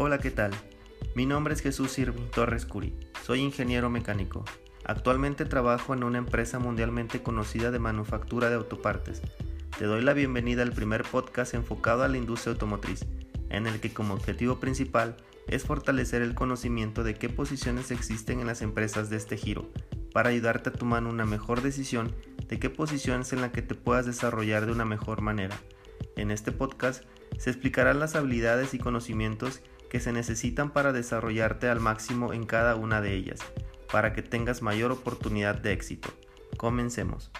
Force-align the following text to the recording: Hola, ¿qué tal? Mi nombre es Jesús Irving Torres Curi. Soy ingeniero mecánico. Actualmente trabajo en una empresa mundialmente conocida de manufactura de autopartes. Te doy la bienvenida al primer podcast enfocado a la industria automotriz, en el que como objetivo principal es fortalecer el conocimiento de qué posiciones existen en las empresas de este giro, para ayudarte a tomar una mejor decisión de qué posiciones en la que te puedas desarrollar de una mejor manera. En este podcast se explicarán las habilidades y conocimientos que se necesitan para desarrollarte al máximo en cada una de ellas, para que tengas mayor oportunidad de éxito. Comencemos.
Hola, 0.00 0.18
¿qué 0.18 0.30
tal? 0.30 0.52
Mi 1.16 1.26
nombre 1.26 1.52
es 1.52 1.60
Jesús 1.60 1.98
Irving 1.98 2.30
Torres 2.32 2.66
Curi. 2.66 2.94
Soy 3.24 3.40
ingeniero 3.40 3.90
mecánico. 3.90 4.44
Actualmente 4.84 5.44
trabajo 5.44 5.92
en 5.92 6.04
una 6.04 6.18
empresa 6.18 6.60
mundialmente 6.60 7.20
conocida 7.20 7.72
de 7.72 7.80
manufactura 7.80 8.48
de 8.48 8.54
autopartes. 8.54 9.22
Te 9.76 9.86
doy 9.86 10.02
la 10.02 10.12
bienvenida 10.12 10.62
al 10.62 10.70
primer 10.70 11.02
podcast 11.02 11.54
enfocado 11.54 12.04
a 12.04 12.08
la 12.08 12.16
industria 12.16 12.52
automotriz, 12.52 13.06
en 13.50 13.66
el 13.66 13.80
que 13.80 13.92
como 13.92 14.14
objetivo 14.14 14.60
principal 14.60 15.16
es 15.48 15.64
fortalecer 15.64 16.22
el 16.22 16.36
conocimiento 16.36 17.02
de 17.02 17.14
qué 17.14 17.28
posiciones 17.28 17.90
existen 17.90 18.38
en 18.38 18.46
las 18.46 18.62
empresas 18.62 19.10
de 19.10 19.16
este 19.16 19.36
giro, 19.36 19.68
para 20.12 20.28
ayudarte 20.28 20.70
a 20.70 20.74
tomar 20.74 21.02
una 21.06 21.26
mejor 21.26 21.60
decisión 21.60 22.14
de 22.46 22.60
qué 22.60 22.70
posiciones 22.70 23.32
en 23.32 23.40
la 23.40 23.50
que 23.50 23.62
te 23.62 23.74
puedas 23.74 24.06
desarrollar 24.06 24.64
de 24.64 24.70
una 24.70 24.84
mejor 24.84 25.22
manera. 25.22 25.58
En 26.14 26.30
este 26.30 26.52
podcast 26.52 27.02
se 27.36 27.50
explicarán 27.50 27.98
las 27.98 28.14
habilidades 28.14 28.74
y 28.74 28.78
conocimientos 28.78 29.60
que 29.88 30.00
se 30.00 30.12
necesitan 30.12 30.70
para 30.70 30.92
desarrollarte 30.92 31.68
al 31.68 31.80
máximo 31.80 32.32
en 32.32 32.46
cada 32.46 32.76
una 32.76 33.00
de 33.00 33.14
ellas, 33.14 33.40
para 33.90 34.12
que 34.12 34.22
tengas 34.22 34.62
mayor 34.62 34.92
oportunidad 34.92 35.56
de 35.56 35.72
éxito. 35.72 36.10
Comencemos. 36.56 37.30